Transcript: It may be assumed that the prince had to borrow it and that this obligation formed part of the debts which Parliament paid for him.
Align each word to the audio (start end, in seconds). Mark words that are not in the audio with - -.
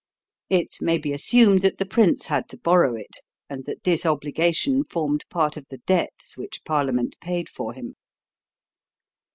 It 0.49 0.77
may 0.81 0.97
be 0.97 1.13
assumed 1.13 1.61
that 1.61 1.77
the 1.77 1.85
prince 1.85 2.25
had 2.25 2.49
to 2.49 2.57
borrow 2.57 2.95
it 2.95 3.17
and 3.47 3.65
that 3.65 3.83
this 3.83 4.03
obligation 4.03 4.83
formed 4.83 5.25
part 5.29 5.57
of 5.57 5.67
the 5.69 5.77
debts 5.77 6.35
which 6.35 6.63
Parliament 6.65 7.17
paid 7.21 7.47
for 7.47 7.73
him. 7.73 7.93